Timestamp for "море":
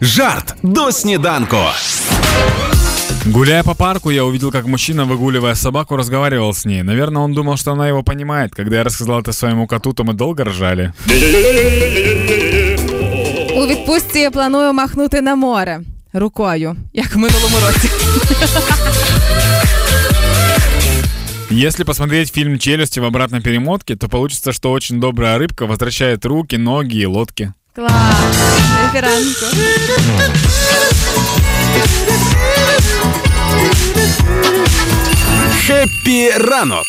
15.34-15.80